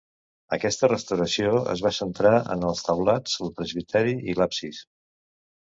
Aquesta 0.55 0.87
restauració 0.91 1.51
es 1.75 1.83
va 1.89 1.91
centrar 1.99 2.33
en 2.55 2.67
els 2.71 2.83
taulats, 2.89 3.37
el 3.47 3.55
presbiteri 3.61 4.19
i 4.33 4.39
l'absis. 4.43 4.85